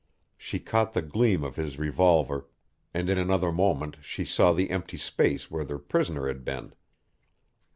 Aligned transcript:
She 0.35 0.57
caught 0.57 0.93
the 0.93 1.03
gleam 1.03 1.43
of 1.43 1.57
his 1.57 1.77
revolver, 1.77 2.47
and 2.91 3.07
in 3.07 3.19
another 3.19 3.51
moment 3.51 3.97
she 4.01 4.25
saw 4.25 4.51
the 4.51 4.71
empty 4.71 4.97
space 4.97 5.51
where 5.51 5.63
their 5.63 5.77
prisoner 5.77 6.25
had 6.27 6.43
been. 6.43 6.73